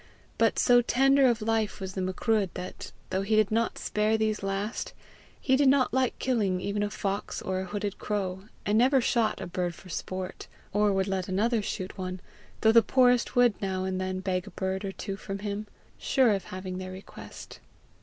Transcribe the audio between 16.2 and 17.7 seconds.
of having their request.